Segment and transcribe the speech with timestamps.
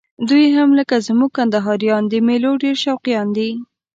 [0.29, 3.49] دوی هم لکه زموږ کندهاریان د میلو ډېر شوقیان دي.